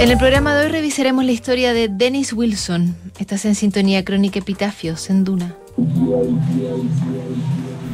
En 0.00 0.12
el 0.12 0.16
programa 0.16 0.54
de 0.54 0.66
hoy 0.66 0.70
revisaremos 0.70 1.24
la 1.24 1.32
historia 1.32 1.74
de 1.74 1.88
Dennis 1.88 2.32
Wilson. 2.32 2.94
Estás 3.18 3.44
en 3.44 3.56
sintonía 3.56 4.04
crónica 4.04 4.38
Epitafios 4.38 5.10
en 5.10 5.24
Duna. 5.24 5.56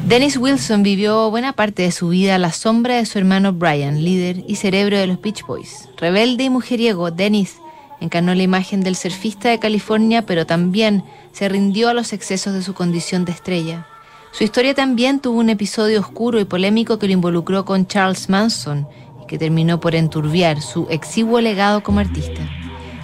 Dennis 0.07 0.37
Wilson 0.37 0.83
vivió 0.83 1.31
buena 1.31 1.53
parte 1.53 1.81
de 1.81 1.91
su 1.91 2.09
vida 2.09 2.35
a 2.35 2.37
la 2.37 2.51
sombra 2.51 2.97
de 2.97 3.07
su 3.07 3.17
hermano 3.17 3.53
Brian, 3.53 4.03
líder 4.03 4.43
y 4.47 4.57
cerebro 4.57 4.99
de 4.99 5.07
los 5.07 5.19
Beach 5.19 5.43
Boys. 5.47 5.89
Rebelde 5.97 6.43
y 6.43 6.49
mujeriego, 6.51 7.09
Dennis 7.09 7.55
encarnó 7.99 8.35
la 8.35 8.43
imagen 8.43 8.81
del 8.81 8.95
surfista 8.95 9.49
de 9.49 9.57
California, 9.57 10.27
pero 10.27 10.45
también 10.45 11.03
se 11.31 11.49
rindió 11.49 11.89
a 11.89 11.95
los 11.95 12.13
excesos 12.13 12.53
de 12.53 12.61
su 12.61 12.75
condición 12.75 13.25
de 13.25 13.31
estrella. 13.31 13.87
Su 14.31 14.43
historia 14.43 14.75
también 14.75 15.21
tuvo 15.21 15.39
un 15.39 15.49
episodio 15.49 16.01
oscuro 16.01 16.39
y 16.39 16.45
polémico 16.45 16.99
que 16.99 17.07
lo 17.07 17.13
involucró 17.13 17.65
con 17.65 17.87
Charles 17.87 18.29
Manson 18.29 18.85
que 19.27 19.37
terminó 19.37 19.79
por 19.79 19.95
enturbiar 19.95 20.61
su 20.61 20.87
exiguo 20.89 21.41
legado 21.41 21.83
como 21.83 21.99
artista. 21.99 22.41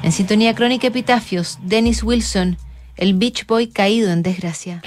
En 0.03 0.11
sintonía 0.11 0.55
crónica 0.55 0.87
Epitafios, 0.87 1.59
Dennis 1.61 2.03
Wilson, 2.03 2.57
el 2.97 3.13
Beach 3.13 3.45
Boy 3.47 3.67
caído 3.67 4.11
en 4.11 4.23
desgracia. 4.23 4.81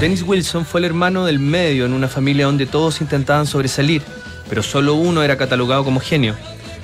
Dennis 0.00 0.24
Wilson 0.26 0.64
fue 0.64 0.80
el 0.80 0.84
hermano 0.86 1.24
del 1.26 1.38
medio 1.38 1.86
en 1.86 1.92
una 1.92 2.08
familia 2.08 2.46
donde 2.46 2.66
todos 2.66 3.00
intentaban 3.00 3.46
sobresalir, 3.46 4.02
pero 4.48 4.62
solo 4.62 4.94
uno 4.94 5.22
era 5.22 5.36
catalogado 5.36 5.84
como 5.84 6.00
genio. 6.00 6.34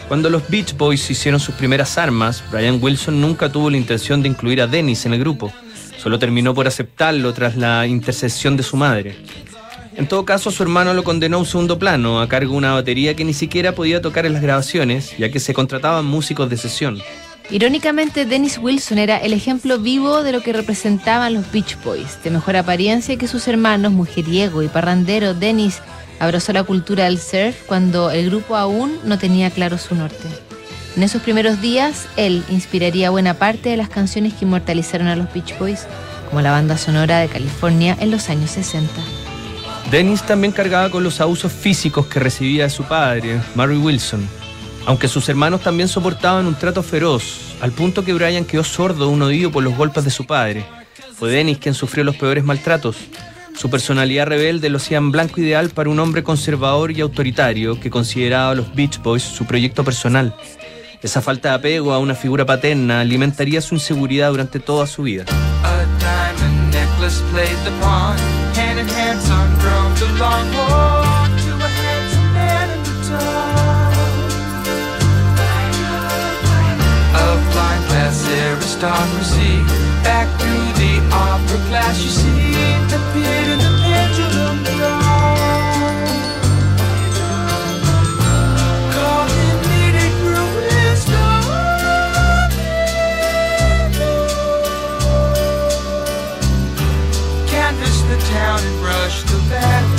Cuando 0.09 0.31
los 0.31 0.48
Beach 0.48 0.75
Boys 0.75 1.11
hicieron 1.11 1.39
sus 1.39 1.55
primeras 1.55 1.98
armas, 1.98 2.42
Brian 2.51 2.78
Wilson 2.83 3.20
nunca 3.20 3.53
tuvo 3.53 3.69
la 3.69 3.77
intención 3.77 4.23
de 4.23 4.28
incluir 4.28 4.62
a 4.62 4.67
Dennis 4.67 5.05
en 5.05 5.12
el 5.12 5.20
grupo, 5.20 5.53
solo 5.98 6.19
terminó 6.19 6.55
por 6.55 6.67
aceptarlo 6.67 7.34
tras 7.34 7.56
la 7.56 7.87
intercesión 7.87 8.56
de 8.56 8.62
su 8.62 8.79
madre. 8.79 9.17
En 9.97 10.09
todo 10.09 10.25
caso, 10.25 10.51
su 10.51 10.62
hermano 10.62 10.95
lo 10.95 11.05
condenó 11.05 11.36
a 11.36 11.41
un 11.41 11.47
segundo 11.47 11.79
plano, 11.79 12.23
a 12.23 12.29
cargo 12.29 12.53
de 12.53 12.59
una 12.59 12.73
batería 12.73 13.14
que 13.14 13.25
ni 13.25 13.34
siquiera 13.34 13.73
podía 13.73 14.01
tocar 14.01 14.25
en 14.25 14.33
las 14.33 14.41
grabaciones, 14.41 15.14
ya 15.19 15.31
que 15.31 15.41
se 15.41 15.53
contrataban 15.53 16.06
músicos 16.06 16.48
de 16.48 16.56
sesión. 16.56 17.03
Irónicamente, 17.51 18.25
Dennis 18.25 18.59
Wilson 18.59 18.98
era 18.98 19.19
el 19.19 19.34
ejemplo 19.34 19.79
vivo 19.79 20.23
de 20.23 20.33
lo 20.33 20.41
que 20.41 20.55
representaban 20.55 21.34
los 21.34 21.53
Beach 21.53 21.77
Boys, 21.84 22.23
de 22.25 22.31
mejor 22.31 22.56
apariencia 22.56 23.19
que 23.19 23.29
sus 23.29 23.47
hermanos, 23.47 23.92
mujeriego 23.92 24.62
y 24.62 24.69
parrandero. 24.69 25.34
Dennis 25.34 25.83
abrazó 26.20 26.52
la 26.52 26.64
cultura 26.64 27.05
del 27.05 27.19
surf 27.19 27.56
cuando 27.66 28.11
el 28.11 28.30
grupo 28.30 28.56
aún 28.56 28.98
no 29.05 29.19
tenía 29.19 29.50
claro 29.50 29.78
su 29.78 29.94
norte. 29.94 30.28
En 30.97 31.02
esos 31.02 31.22
primeros 31.22 31.61
días, 31.61 32.06
él 32.16 32.44
inspiraría 32.50 33.11
buena 33.11 33.34
parte 33.34 33.69
de 33.69 33.77
las 33.77 33.88
canciones 33.88 34.34
que 34.34 34.44
inmortalizaron 34.44 35.06
a 35.06 35.16
los 35.16 35.33
Beach 35.33 35.56
Boys, 35.58 35.86
como 36.28 36.41
la 36.41 36.50
banda 36.50 36.77
sonora 36.77 37.20
de 37.20 37.28
California 37.28 37.96
en 38.00 38.11
los 38.11 38.28
años 38.28 38.50
60. 38.50 38.91
Dennis 39.91 40.22
también 40.22 40.52
cargaba 40.52 40.91
con 40.91 41.02
los 41.02 41.20
abusos 41.20 41.52
físicos 41.52 42.06
que 42.06 42.20
recibía 42.20 42.64
de 42.64 42.70
su 42.70 42.84
padre, 42.84 43.41
Murray 43.55 43.79
Wilson, 43.79 44.29
aunque 44.86 45.08
sus 45.08 45.29
hermanos 45.29 45.62
también 45.62 45.89
soportaban 45.89 46.46
un 46.46 46.55
trato 46.55 46.83
feroz, 46.83 47.56
al 47.61 47.73
punto 47.73 48.05
que 48.05 48.12
Brian 48.12 48.45
quedó 48.45 48.64
sordo 48.64 49.08
un 49.08 49.23
oído 49.23 49.50
por 49.50 49.62
los 49.62 49.77
golpes 49.77 50.05
de 50.05 50.11
su 50.11 50.27
padre. 50.27 50.64
Fue 51.14 51.30
Dennis 51.30 51.58
quien 51.58 51.74
sufrió 51.74 52.05
los 52.05 52.17
peores 52.17 52.45
maltratos. 52.45 52.96
Su 53.58 53.70
personalidad 53.70 54.29
rebelde 54.29 54.69
lo 54.69 54.77
hacía 54.77 54.98
en 54.98 55.11
blanco 55.11 55.41
ideal 55.41 55.70
para 55.70 55.91
un 55.91 55.98
hombre 55.98 56.23
conservador 56.23 56.92
y 56.92 57.01
autoritario 57.01 57.80
que 57.80 57.91
consideraba 57.91 58.52
a 58.52 58.55
los 58.55 58.73
Beach 58.73 59.02
Boys 59.02 59.24
su 59.24 59.46
proyecto 59.46 59.83
personal. 59.83 60.33
Esa 61.02 61.20
falta 61.20 61.48
de 61.48 61.55
apego 61.57 61.92
a 61.92 61.98
una 61.98 62.14
figura 62.14 62.47
paterna 62.47 63.01
alimentaría 63.01 63.61
su 63.61 63.74
inseguridad 63.74 64.30
durante 64.30 64.61
toda 64.61 64.86
su 64.86 65.02
vida. 65.02 65.24
Aristocracy 78.80 79.58
back 80.05 80.28
to 80.39 80.46
the 80.78 81.00
opera 81.12 81.58
glass 81.68 82.00
you 82.00 82.11
see 82.11 82.52
the 82.86 82.98
pit 83.12 83.48
and 83.48 83.61
the 83.61 83.72
pendulum 83.83 84.56
needed 89.68 90.12
ruin 90.22 90.96
stop 90.96 91.42
canvas 97.48 98.02
the 98.02 98.17
town 98.30 98.61
and 98.61 98.78
brush 98.80 99.22
the 99.24 99.38
backdrop 99.50 99.98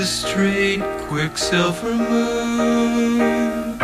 the 0.00 0.06
straight 0.06 0.80
quicksilver 1.08 1.94
moon 1.94 3.78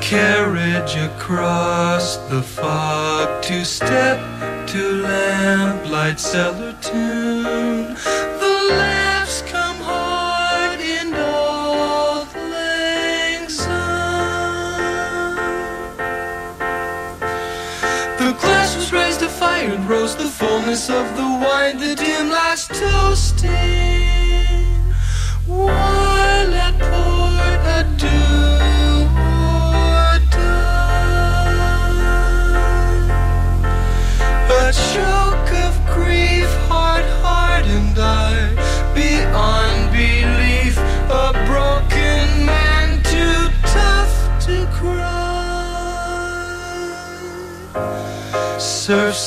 carriage 0.00 0.94
across 0.94 2.16
the 2.28 2.40
fog 2.40 3.42
to 3.42 3.64
step 3.64 4.20
to 4.68 5.02
lamplight 5.02 6.20
cellar 6.20 6.74
tune. 6.80 7.96
The 8.44 8.56
laughs 8.70 9.42
come 9.50 9.78
hard 9.78 10.78
in 10.78 11.12
old 11.12 12.28
lang. 12.52 13.48
The 18.20 18.32
glass 18.40 18.76
was 18.76 18.92
raised 18.92 19.18
to 19.20 19.28
fire 19.28 19.70
and 19.70 19.88
rose 19.88 20.14
the 20.14 20.28
fullness 20.28 20.88
of 20.88 21.04
the 21.16 21.39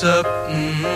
up. 0.04 0.26
Mm. 0.50 0.93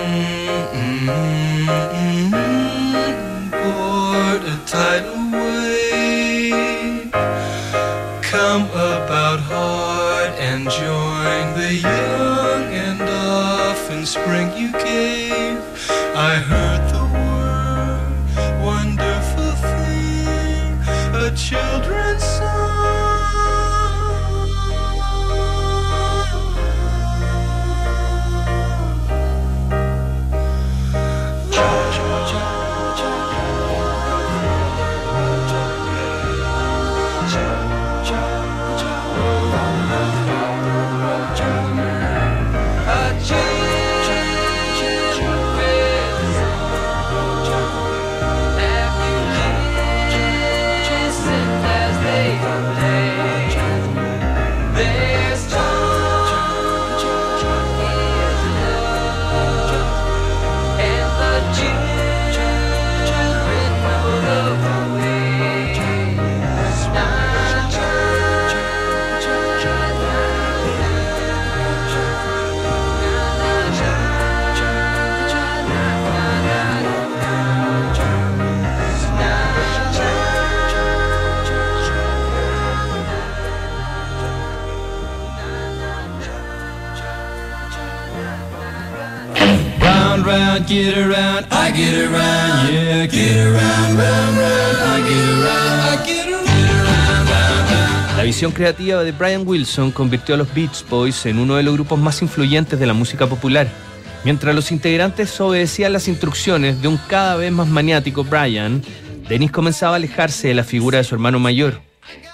Get 90.68 90.98
around, 90.98 91.48
I 91.50 91.72
get 91.72 91.94
around, 91.96 92.70
yeah, 92.70 93.06
get 93.08 93.38
around, 93.38 93.96
get 93.96 95.30
around, 95.40 95.78
I 95.80 96.06
get 96.06 96.28
around, 96.28 96.48
round, 96.90 97.30
round. 97.30 98.18
La 98.18 98.24
visión 98.24 98.52
creativa 98.52 99.04
de 99.04 99.14
Brian 99.14 99.48
Wilson 99.48 99.92
convirtió 99.92 100.36
a 100.36 100.38
los 100.38 100.54
Beach 100.54 100.84
Boys 100.90 101.26
en 101.26 101.40
uno 101.40 101.56
de 101.56 101.64
los 101.64 101.74
grupos 101.74 101.98
más 102.00 102.22
influyentes 102.22 102.80
de 102.80 102.86
la 102.86 102.94
música 102.94 103.28
popular. 103.28 103.68
Mientras 104.26 104.54
los 104.54 104.72
integrantes 104.72 105.40
obedecían 105.40 105.94
las 105.94 106.10
instrucciones 106.10 106.82
de 106.82 106.90
un 106.90 106.98
cada 107.08 107.38
vez 107.38 107.52
más 107.52 107.68
maniático 107.68 108.26
Brian, 108.26 108.82
Dennis 109.30 109.52
comenzaba 109.52 109.94
a 109.94 109.96
alejarse 109.98 110.50
de 110.50 110.54
la 110.54 110.66
figura 110.66 110.98
de 110.98 111.06
su 111.06 111.16
hermano 111.16 111.40
mayor. 111.40 111.80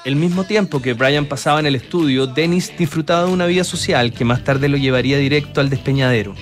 El 0.05 0.15
mismo 0.15 0.43
tiempo 0.43 0.81
que 0.81 0.93
Brian 0.93 1.27
pasaba 1.27 1.59
en 1.59 1.67
el 1.67 1.75
estudio, 1.75 2.25
Dennis 2.25 2.73
disfrutaba 2.77 3.27
de 3.27 3.31
una 3.31 3.45
vida 3.45 3.63
social 3.63 4.11
que 4.11 4.25
más 4.25 4.43
tarde 4.43 4.69
lo 4.69 4.77
llevaría 4.77 5.17
directo 5.17 5.61
al 5.61 5.69
despeñadero. 5.69 6.33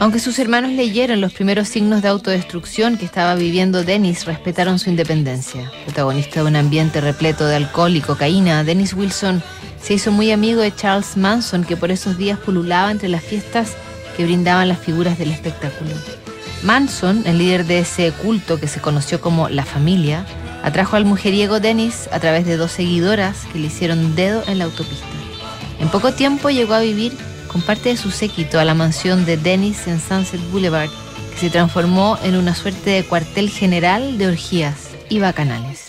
Aunque 0.00 0.20
sus 0.20 0.38
hermanos 0.38 0.70
leyeron 0.70 1.20
los 1.20 1.32
primeros 1.32 1.68
signos 1.68 2.02
de 2.02 2.08
autodestrucción 2.08 2.98
que 2.98 3.04
estaba 3.04 3.34
viviendo 3.34 3.82
Dennis, 3.82 4.26
respetaron 4.26 4.78
su 4.78 4.90
independencia. 4.90 5.72
Protagonista 5.86 6.40
de 6.40 6.46
un 6.46 6.54
ambiente 6.54 7.00
repleto 7.00 7.46
de 7.46 7.56
alcohol 7.56 7.96
y 7.96 8.00
cocaína, 8.00 8.62
Dennis 8.62 8.94
Wilson 8.94 9.42
se 9.82 9.94
hizo 9.94 10.12
muy 10.12 10.30
amigo 10.30 10.60
de 10.60 10.72
Charles 10.72 11.16
Manson, 11.16 11.64
que 11.64 11.76
por 11.76 11.90
esos 11.90 12.16
días 12.16 12.38
pululaba 12.38 12.92
entre 12.92 13.08
las 13.08 13.24
fiestas 13.24 13.72
que 14.16 14.24
brindaban 14.24 14.68
las 14.68 14.78
figuras 14.78 15.18
del 15.18 15.32
espectáculo. 15.32 15.90
Manson, 16.62 17.24
el 17.26 17.38
líder 17.38 17.66
de 17.66 17.80
ese 17.80 18.12
culto 18.12 18.60
que 18.60 18.68
se 18.68 18.80
conoció 18.80 19.20
como 19.20 19.48
La 19.48 19.64
Familia, 19.64 20.24
atrajo 20.62 20.94
al 20.94 21.06
mujeriego 21.06 21.58
Dennis 21.58 22.08
a 22.12 22.20
través 22.20 22.46
de 22.46 22.56
dos 22.56 22.70
seguidoras 22.70 23.46
que 23.52 23.58
le 23.58 23.66
hicieron 23.66 24.14
dedo 24.14 24.44
en 24.46 24.58
la 24.58 24.64
autopista. 24.66 25.06
En 25.80 25.88
poco 25.88 26.12
tiempo 26.12 26.50
llegó 26.50 26.74
a 26.74 26.80
vivir 26.80 27.16
con 27.48 27.62
parte 27.62 27.88
de 27.88 27.96
su 27.96 28.10
séquito 28.10 28.60
a 28.60 28.64
la 28.64 28.74
mansión 28.74 29.24
de 29.24 29.36
Dennis 29.36 29.86
en 29.86 30.00
Sunset 30.00 30.40
Boulevard, 30.50 30.90
que 31.32 31.38
se 31.38 31.50
transformó 31.50 32.18
en 32.22 32.36
una 32.36 32.54
suerte 32.54 32.90
de 32.90 33.04
cuartel 33.04 33.50
general 33.50 34.18
de 34.18 34.28
orgías 34.28 34.90
y 35.08 35.18
bacanales. 35.18 35.87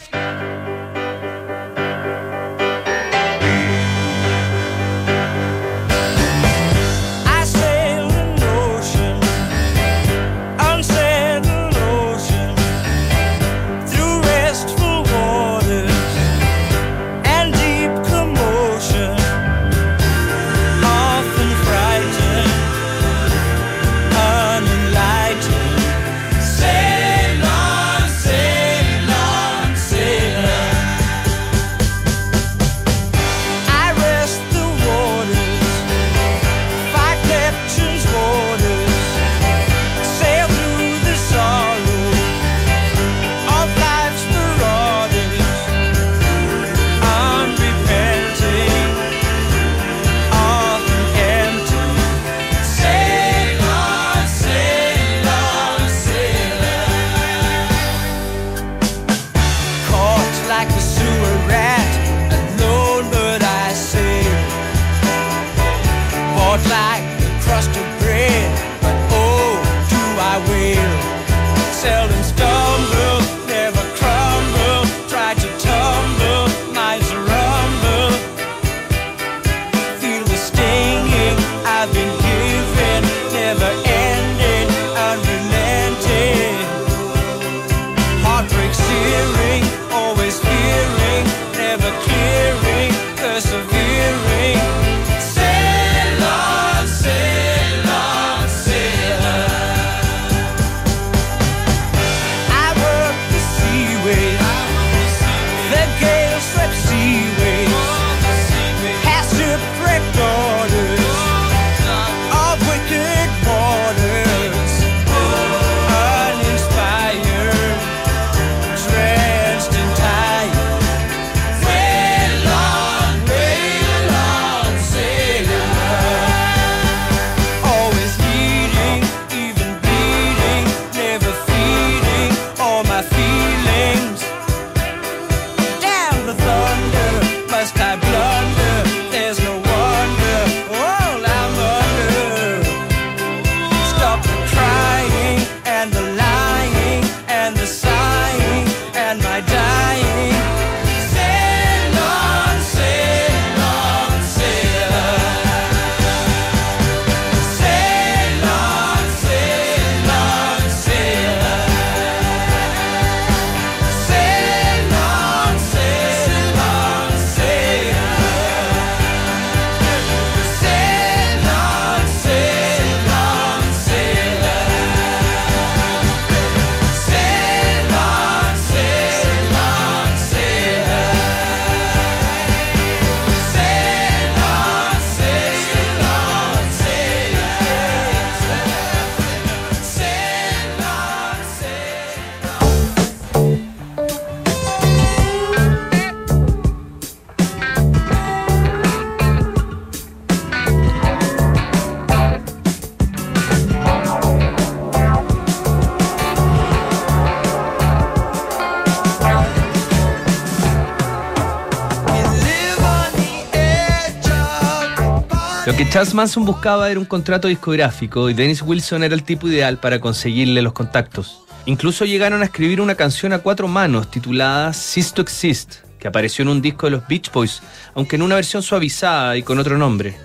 Lo 215.69 215.77
que 215.77 215.87
Charles 215.87 216.15
Manson 216.15 216.45
buscaba 216.45 216.89
era 216.89 216.99
un 216.99 217.05
contrato 217.05 217.47
discográfico 217.47 218.27
y 218.27 218.33
Dennis 218.33 218.63
Wilson 218.63 219.03
era 219.03 219.13
el 219.13 219.21
tipo 219.21 219.47
ideal 219.47 219.77
para 219.77 219.99
conseguirle 219.99 220.63
los 220.63 220.73
contactos. 220.73 221.43
Incluso 221.67 222.05
llegaron 222.05 222.41
a 222.41 222.45
escribir 222.45 222.81
una 222.81 222.95
canción 222.95 223.33
a 223.33 223.37
cuatro 223.37 223.67
manos 223.67 224.09
titulada 224.09 224.73
Cease 224.73 225.13
to 225.13 225.21
Exist, 225.21 225.75
que 225.99 226.07
apareció 226.07 226.41
en 226.41 226.49
un 226.49 226.63
disco 226.63 226.87
de 226.87 226.93
los 226.93 227.07
Beach 227.07 227.31
Boys, 227.31 227.61
aunque 227.93 228.15
en 228.15 228.23
una 228.23 228.33
versión 228.33 228.63
suavizada 228.63 229.37
y 229.37 229.43
con 229.43 229.59
otro 229.59 229.77
nombre. 229.77 230.17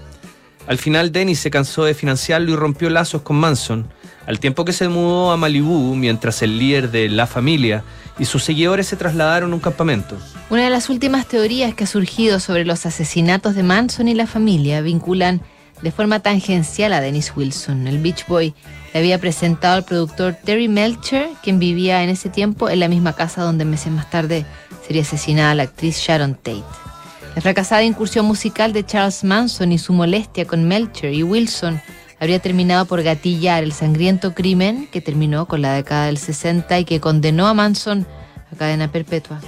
Al 0.67 0.79
final 0.79 1.13
Dennis 1.13 1.41
se 1.41 1.51
cansó 1.51 1.85
de 1.85 1.93
financiarlo 1.93 2.51
y 2.51 2.57
rompió 2.57 2.89
lazos 2.89 3.21
con 3.21 3.37
Manson, 3.37 3.87
al 4.26 4.40
tiempo 4.40 4.64
que 4.64 4.73
se 4.73 4.88
mudó 4.88 5.33
a 5.33 5.37
Malibu 5.37 5.95
mientras 5.95 6.43
el 6.43 6.59
líder 6.59 6.90
de 6.90 7.09
La 7.09 7.26
Familia 7.26 7.85
y 8.19 8.25
sus 8.25 8.45
seguidores 8.45 8.87
se 8.87 8.97
trasladaron 8.97 9.52
a 9.52 9.54
un 9.54 9.61
campamento. 9.61 10.16
Una 10.50 10.64
de 10.64 10.71
las 10.71 10.88
últimas 10.88 11.26
teorías 11.26 11.75
que 11.75 11.85
ha 11.85 11.87
surgido 11.88 12.40
sobre 12.40 12.64
los 12.64 12.87
asesinatos 12.87 13.54
de 13.54 13.62
Manson 13.62 14.09
y 14.09 14.14
la 14.14 14.26
familia 14.26 14.81
vinculan 14.81 15.40
de 15.83 15.90
forma 15.90 16.21
tangencial 16.21 16.93
a 16.93 17.00
Dennis 17.00 17.33
Wilson. 17.37 17.87
El 17.87 18.00
Beach 18.00 18.26
Boy 18.26 18.54
le 18.93 19.00
había 19.00 19.19
presentado 19.19 19.75
al 19.75 19.85
productor 19.85 20.35
Terry 20.35 20.69
Melcher, 20.69 21.28
quien 21.43 21.59
vivía 21.59 22.02
en 22.02 22.11
ese 22.11 22.28
tiempo 22.28 22.71
en 22.71 22.81
la 22.81 22.88
misma 22.88 23.14
casa 23.14 23.43
donde 23.43 23.64
meses 23.64 23.93
más 23.93 24.09
tarde 24.11 24.47
sería 24.87 25.02
asesinada 25.02 25.54
la 25.54 25.64
actriz 25.64 25.99
Sharon 25.99 26.35
Tate. 26.35 26.62
La 27.35 27.43
fracasada 27.43 27.83
incursión 27.83 28.26
musical 28.26 28.73
de 28.73 28.87
Charles 28.87 29.25
Manson 29.25 29.73
y 29.73 29.78
su 29.78 29.93
molestia 29.93 30.47
con 30.47 30.69
Melcher 30.69 31.12
y 31.12 31.25
Wilson 31.25 31.81
habría 32.25 32.38
terminado 32.38 32.87
por 32.87 33.02
gatillar 33.02 33.62
el 33.64 33.75
sangriento 33.75 34.33
crimen 34.33 34.88
que 34.90 35.02
terminó 35.02 35.45
con 35.45 35.61
la 35.61 35.75
década 35.75 36.07
del 36.07 36.16
60 36.16 36.78
y 36.78 36.87
que 36.87 36.99
condenó 36.99 37.47
a 37.47 37.52
Manson 37.52 38.07
a 38.50 38.57
cadena 38.57 38.90
perpetua. 38.90 39.43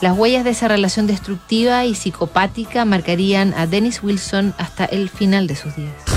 Las 0.00 0.16
huellas 0.16 0.42
de 0.42 0.50
esa 0.50 0.66
relación 0.66 1.06
destructiva 1.06 1.84
y 1.84 1.94
psicopática 1.94 2.86
marcarían 2.86 3.52
a 3.52 3.66
Dennis 3.66 4.02
Wilson 4.02 4.54
hasta 4.56 4.86
el 4.86 5.10
final 5.10 5.46
de 5.46 5.56
sus 5.56 5.76
días. 5.76 6.13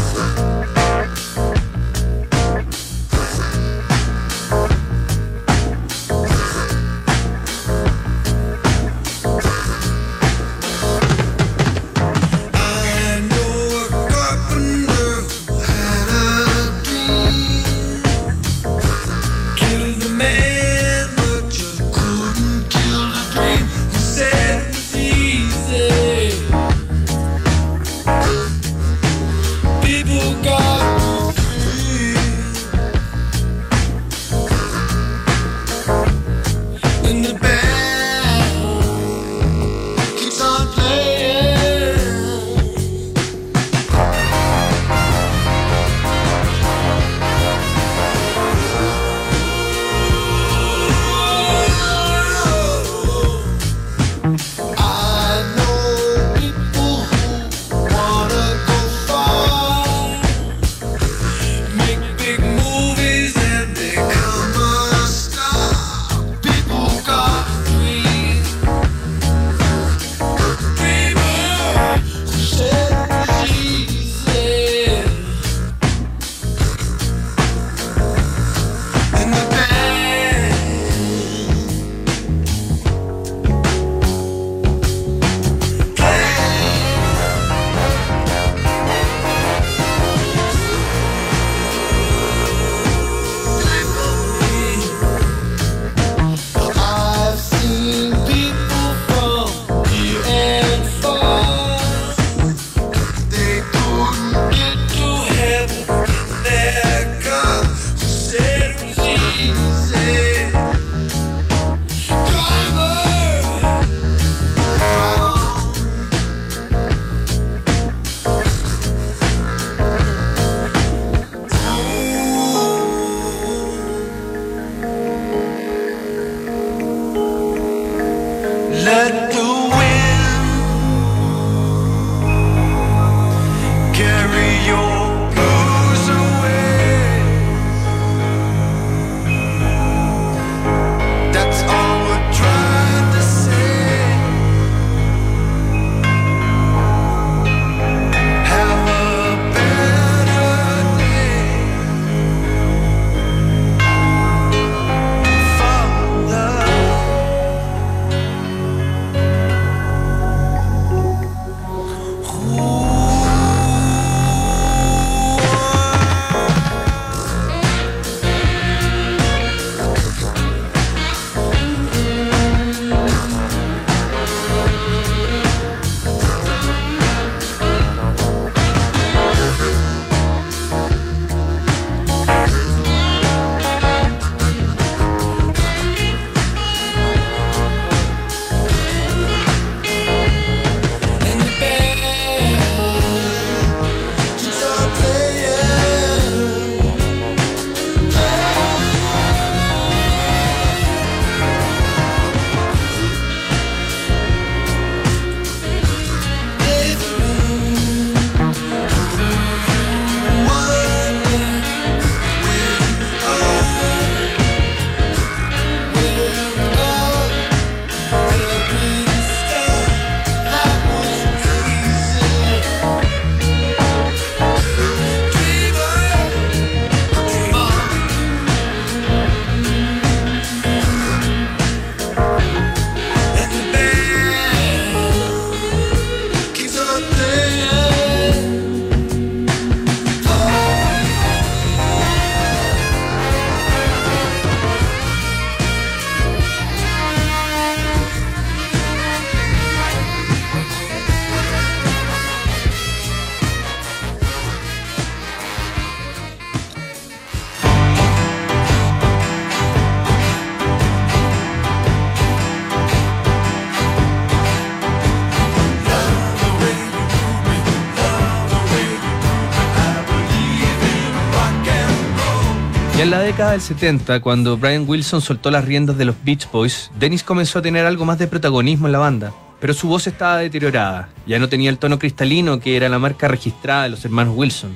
Y 272.98 273.02
en 273.02 273.12
la 273.12 273.20
década 273.20 273.52
del 273.52 273.62
70, 273.62 274.22
cuando 274.22 274.58
Brian 274.58 274.86
Wilson 274.90 275.22
soltó 275.22 275.52
las 275.52 275.64
riendas 275.64 276.00
de 276.00 276.06
los 276.06 276.16
Beach 276.24 276.50
Boys, 276.52 276.90
Dennis 276.98 277.22
comenzó 277.22 277.60
a 277.60 277.62
tener 277.62 277.86
algo 277.86 278.06
más 278.06 278.18
de 278.18 278.26
protagonismo 278.26 278.88
en 278.88 278.92
la 278.92 278.98
banda. 278.98 279.36
Pero 279.60 279.76
su 279.76 279.88
voz 279.88 280.08
estaba 280.08 280.38
deteriorada, 280.38 281.10
ya 281.28 281.38
no 281.38 281.48
tenía 281.48 281.70
el 281.70 281.78
tono 281.78 282.00
cristalino 282.00 282.60
que 282.60 282.76
era 282.76 282.90
la 282.90 282.98
marca 282.98 283.28
registrada 283.28 283.84
de 283.84 283.90
los 283.90 284.04
hermanos 284.04 284.36
Wilson. 284.36 284.76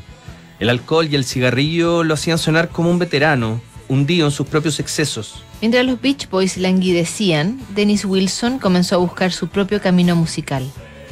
El 0.60 0.70
alcohol 0.70 1.08
y 1.10 1.16
el 1.16 1.26
cigarrillo 1.26 2.04
lo 2.04 2.14
hacían 2.14 2.38
sonar 2.38 2.70
como 2.70 2.92
un 2.92 3.00
veterano, 3.00 3.60
hundido 3.90 4.28
en 4.28 4.32
sus 4.32 4.46
propios 4.46 4.80
excesos. 4.80 5.42
Mientras 5.60 5.84
los 5.84 6.00
Beach 6.00 6.30
Boys 6.30 6.58
languidecían, 6.58 7.60
Dennis 7.74 8.06
Wilson 8.06 8.60
comenzó 8.60 8.98
a 8.98 9.00
buscar 9.00 9.32
su 9.32 9.48
propio 9.48 9.82
camino 9.82 10.16
musical. 10.16 10.64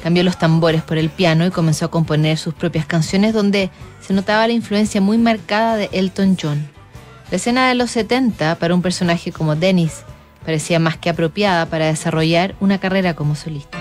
Cambió 0.03 0.23
los 0.23 0.38
tambores 0.38 0.84
por 0.84 0.99
el 0.99 1.10
piano 1.10 1.43
y 1.47 1.49
comenzó 1.49 1.86
a 1.86 1.91
componer 1.91 2.38
sus 2.38 2.53
propias 2.53 2.86
canciones 2.86 3.34
donde 3.34 3.71
se 3.99 4.13
notaba 4.13 4.45
la 4.45 4.53
influencia 4.53 5.01
muy 5.01 5.17
marcada 5.17 5.75
de 5.75 5.89
Elton 5.91 6.38
John. 6.39 6.78
La 7.31 7.37
escena 7.37 7.69
de 7.69 7.75
los 7.75 7.91
70 7.91 8.55
para 8.55 8.73
un 8.73 8.81
personaje 8.81 9.31
como 9.31 9.55
Dennis 9.55 10.03
parecía 10.43 10.79
más 10.79 10.97
que 10.97 11.11
apropiada 11.11 11.67
para 11.67 11.85
desarrollar 11.85 12.55
una 12.59 12.79
carrera 12.79 13.13
como 13.13 13.35
solista. 13.35 13.77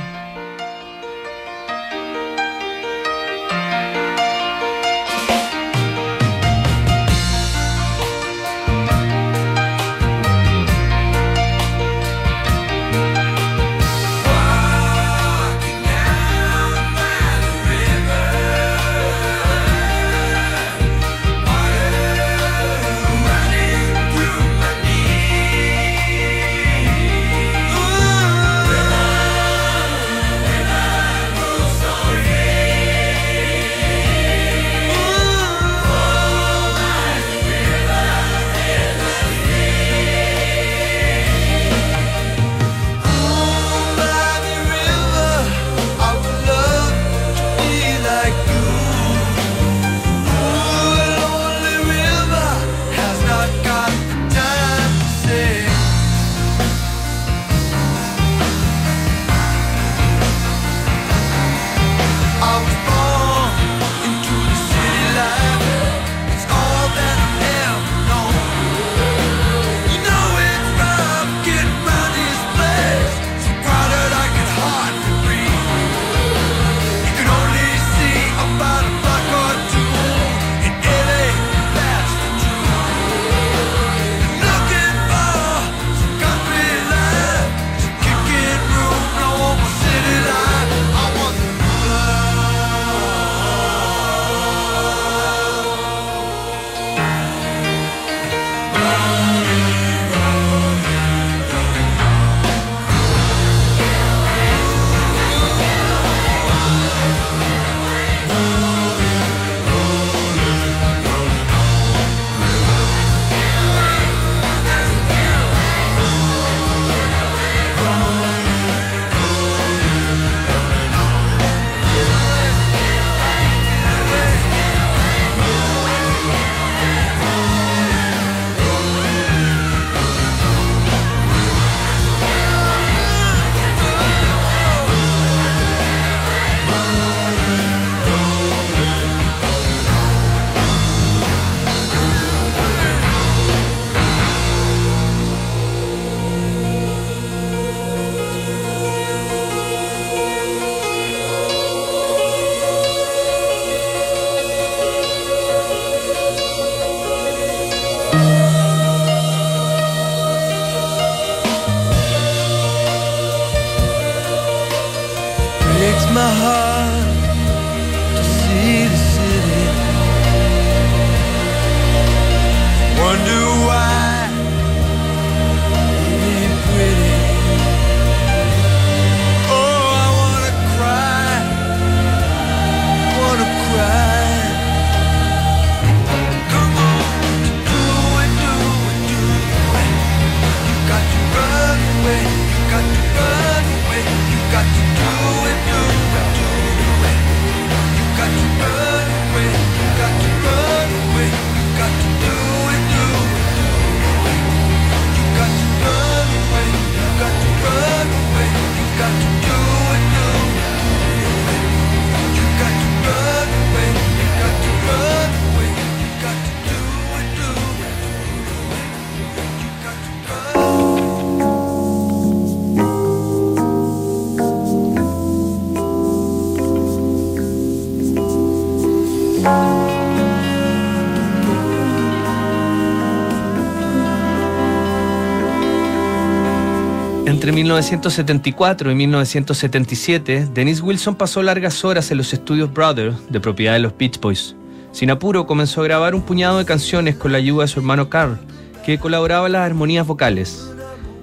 1974 237.59 238.93
y 238.93 238.95
1977, 238.95 240.49
Dennis 240.55 240.81
Wilson 240.81 241.17
pasó 241.17 241.43
largas 241.43 241.85
horas 241.85 242.09
en 242.13 242.19
los 242.19 242.33
estudios 242.33 242.73
Brother, 242.73 243.13
de 243.31 243.41
propiedad 243.41 243.73
de 243.73 243.81
los 243.81 243.99
Beach 243.99 244.21
Boys. 244.21 244.55
Sin 244.93 245.11
apuro, 245.11 245.45
comenzó 245.45 245.81
a 245.81 245.85
grabar 245.85 246.15
un 246.15 246.23
puñado 246.23 246.59
de 246.59 246.65
canciones 246.65 247.17
con 247.17 247.33
la 247.33 247.39
ayuda 247.39 247.63
de 247.63 247.69
su 247.69 247.81
hermano 247.81 248.09
Carl, 248.09 248.39
que 248.87 248.99
colaboraba 248.99 249.47
en 249.47 249.55
las 249.55 249.67
armonías 249.67 250.07
vocales. 250.07 250.71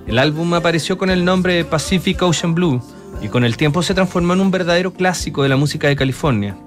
El 0.08 0.20
álbum 0.20 0.54
apareció 0.56 0.98
con 0.98 1.10
el 1.10 1.24
nombre 1.24 1.54
de 1.54 1.64
Pacific 1.64 2.22
Ocean 2.22 2.54
Blue 2.54 2.82
y 3.22 3.30
con 3.30 3.46
el 3.46 3.56
tiempo 3.56 3.82
se 3.82 3.94
transformó 3.94 4.34
en 4.34 4.42
un 4.42 4.52
verdadero 4.52 4.92
clásico 4.92 5.42
de 5.42 5.50
la 5.50 5.56
música 5.56 5.88
de 5.88 5.96
California. 5.96 6.58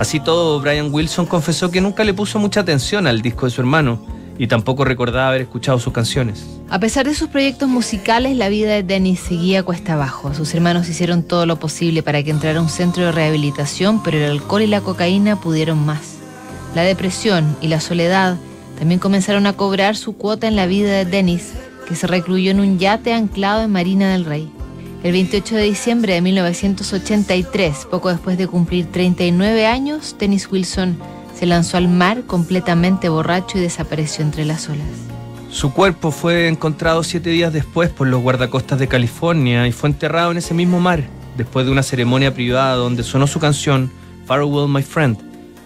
Así 0.00 0.18
todo, 0.18 0.60
Brian 0.60 0.92
Wilson 0.92 1.26
confesó 1.26 1.70
que 1.70 1.80
nunca 1.80 2.02
le 2.02 2.12
puso 2.12 2.40
mucha 2.40 2.58
atención 2.58 3.06
al 3.06 3.22
disco 3.22 3.46
de 3.46 3.52
su 3.52 3.60
hermano 3.60 4.15
y 4.38 4.46
tampoco 4.46 4.84
recordaba 4.84 5.28
haber 5.28 5.42
escuchado 5.42 5.78
sus 5.78 5.92
canciones. 5.92 6.46
A 6.68 6.78
pesar 6.78 7.06
de 7.06 7.14
sus 7.14 7.28
proyectos 7.28 7.68
musicales, 7.68 8.36
la 8.36 8.48
vida 8.48 8.70
de 8.70 8.82
Dennis 8.82 9.20
seguía 9.20 9.62
cuesta 9.62 9.94
abajo. 9.94 10.34
Sus 10.34 10.54
hermanos 10.54 10.88
hicieron 10.88 11.22
todo 11.22 11.46
lo 11.46 11.56
posible 11.58 12.02
para 12.02 12.22
que 12.22 12.30
entrara 12.30 12.58
a 12.58 12.62
un 12.62 12.68
centro 12.68 13.04
de 13.04 13.12
rehabilitación, 13.12 14.02
pero 14.02 14.18
el 14.18 14.30
alcohol 14.30 14.62
y 14.62 14.66
la 14.66 14.80
cocaína 14.80 15.36
pudieron 15.40 15.84
más. 15.84 16.16
La 16.74 16.82
depresión 16.82 17.56
y 17.60 17.68
la 17.68 17.80
soledad 17.80 18.36
también 18.78 19.00
comenzaron 19.00 19.46
a 19.46 19.54
cobrar 19.54 19.96
su 19.96 20.16
cuota 20.16 20.46
en 20.48 20.56
la 20.56 20.66
vida 20.66 20.92
de 20.92 21.04
Dennis, 21.04 21.52
que 21.88 21.94
se 21.94 22.06
recluyó 22.06 22.50
en 22.50 22.60
un 22.60 22.78
yate 22.78 23.12
anclado 23.12 23.62
en 23.62 23.72
Marina 23.72 24.12
del 24.12 24.24
Rey. 24.24 24.50
El 25.02 25.12
28 25.12 25.54
de 25.54 25.62
diciembre 25.62 26.14
de 26.14 26.20
1983, 26.20 27.86
poco 27.90 28.10
después 28.10 28.36
de 28.36 28.48
cumplir 28.48 28.86
39 28.86 29.66
años, 29.66 30.16
Dennis 30.18 30.50
Wilson 30.50 30.98
se 31.38 31.46
lanzó 31.46 31.76
al 31.76 31.88
mar 31.88 32.22
completamente 32.26 33.08
borracho 33.08 33.58
y 33.58 33.60
desapareció 33.60 34.24
entre 34.24 34.44
las 34.44 34.68
olas. 34.68 34.86
Su 35.50 35.72
cuerpo 35.72 36.10
fue 36.10 36.48
encontrado 36.48 37.02
siete 37.02 37.30
días 37.30 37.52
después 37.52 37.90
por 37.90 38.08
los 38.08 38.22
guardacostas 38.22 38.78
de 38.78 38.88
California 38.88 39.66
y 39.66 39.72
fue 39.72 39.90
enterrado 39.90 40.30
en 40.30 40.38
ese 40.38 40.54
mismo 40.54 40.80
mar, 40.80 41.04
después 41.36 41.66
de 41.66 41.72
una 41.72 41.82
ceremonia 41.82 42.34
privada 42.34 42.74
donde 42.74 43.02
sonó 43.02 43.26
su 43.26 43.38
canción 43.38 43.90
Farewell 44.26 44.68
My 44.68 44.82
Friend, 44.82 45.16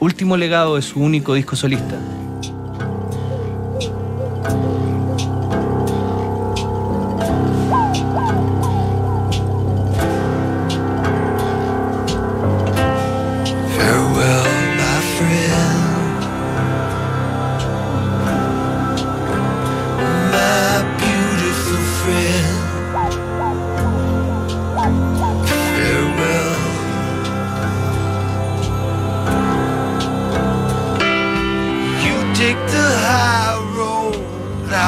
último 0.00 0.36
legado 0.36 0.76
de 0.76 0.82
su 0.82 1.00
único 1.00 1.34
disco 1.34 1.56
solista. 1.56 1.96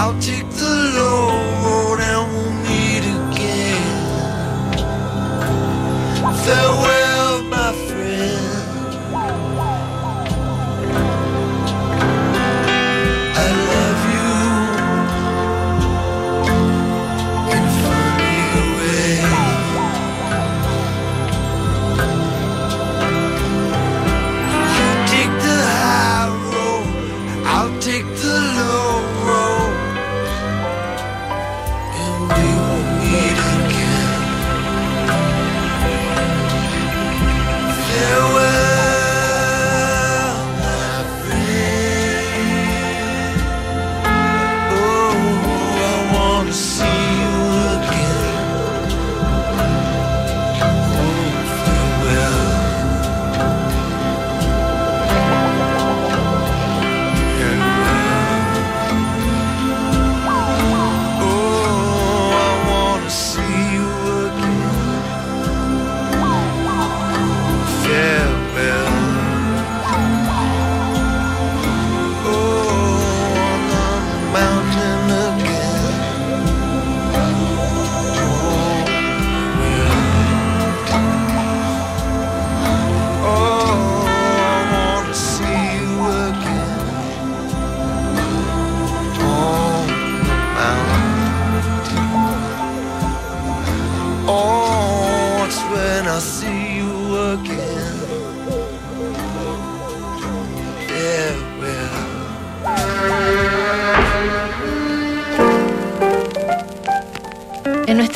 out 0.02 0.20
to 0.20 0.41